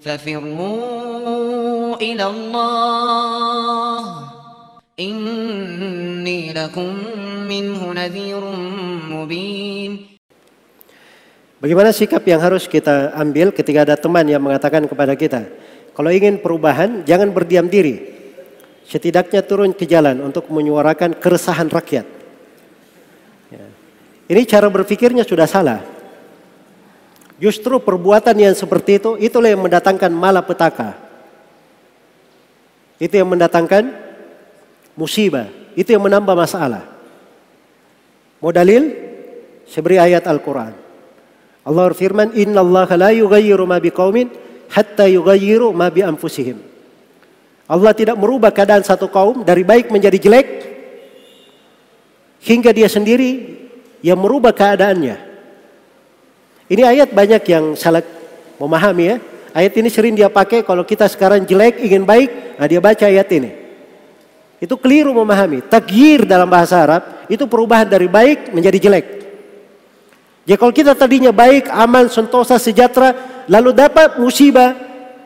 [0.00, 4.00] ففروا إلى الله
[5.00, 6.90] إني لكم
[7.48, 8.42] منه نذير
[9.12, 9.92] مبين
[11.60, 15.44] Bagaimana sikap yang harus kita ambil ketika ada teman yang mengatakan kepada kita,
[15.92, 18.00] kalau ingin perubahan jangan berdiam diri.
[18.88, 22.08] Setidaknya turun ke jalan untuk menyuarakan keresahan rakyat.
[23.52, 23.68] Ya.
[24.32, 25.84] Ini cara berpikirnya sudah salah.
[27.35, 30.95] Justru perbuatan yang seperti itu, itulah yang mendatangkan malapetaka.
[32.95, 33.91] Itu yang mendatangkan
[34.95, 35.51] musibah.
[35.75, 36.87] Itu yang menambah masalah.
[38.39, 38.95] Mau dalil?
[39.67, 40.73] Saya beri ayat Al-Quran.
[41.65, 44.31] Allah berfirman, Inna Allah la yughayyiru ma biqaumin
[44.71, 46.61] hatta yughayyiru ma bi anfusihim.
[47.65, 50.47] Allah tidak merubah keadaan satu kaum dari baik menjadi jelek
[52.45, 53.57] hingga dia sendiri
[54.05, 55.34] yang merubah keadaannya.
[56.65, 58.01] Ini ayat banyak yang salah
[58.57, 59.17] memahami ya.
[59.55, 63.29] Ayat ini sering dia pakai kalau kita sekarang jelek ingin baik, nah dia baca ayat
[63.31, 63.51] ini.
[64.59, 65.63] Itu keliru memahami.
[65.63, 69.05] Tagyir dalam bahasa Arab itu perubahan dari baik menjadi jelek.
[70.45, 74.77] Jadi kalau kita tadinya baik, aman, sentosa, sejahtera, lalu dapat musibah,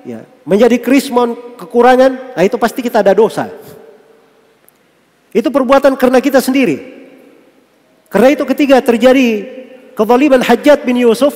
[0.07, 3.51] ya, menjadi krismon, kekurangan, nah itu pasti kita ada dosa.
[5.35, 6.99] Itu perbuatan karena kita sendiri.
[8.09, 9.58] Karena itu ketika terjadi
[9.99, 11.35] kezaliman Hajjat bin Yusuf,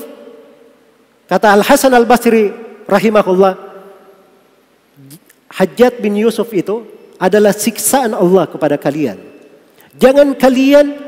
[1.27, 2.55] kata Al Hasan Al Basri
[2.87, 3.59] rahimahullah,
[5.51, 6.87] Hajjat bin Yusuf itu
[7.19, 9.19] adalah siksaan Allah kepada kalian.
[9.99, 11.03] Jangan kalian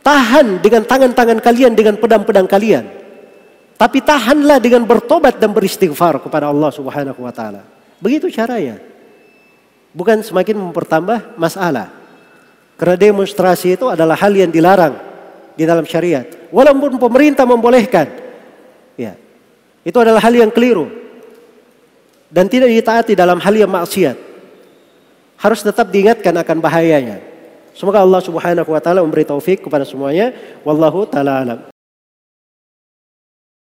[0.00, 2.84] Tahan dengan tangan-tangan kalian, dengan pedang-pedang kalian.
[3.76, 7.64] Tapi tahanlah dengan bertobat dan beristighfar kepada Allah Subhanahu wa taala.
[8.00, 8.80] Begitu caranya.
[9.92, 11.92] Bukan semakin mempertambah masalah.
[12.80, 14.96] Karena demonstrasi itu adalah hal yang dilarang
[15.52, 16.24] di dalam syariat.
[16.50, 18.10] Walaupun pemerintah membolehkan.
[18.98, 19.14] Ya.
[19.86, 20.90] Itu adalah hal yang keliru.
[22.30, 24.14] Dan tidak ditaati dalam hal yang maksiat.
[25.40, 27.18] Harus tetap diingatkan akan bahayanya.
[27.74, 30.36] Semoga Allah Subhanahu wa taala memberi taufik kepada semuanya.
[30.66, 31.69] Wallahu taala alam.